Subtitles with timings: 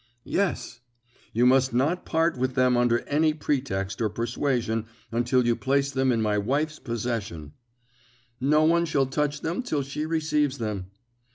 [0.25, 0.79] "Yes."
[1.31, 6.11] "You must not part with them under any pretext or persuasion until you place them
[6.11, 7.53] in my wife's possession."
[8.39, 10.87] "No one shall touch them till she receives them."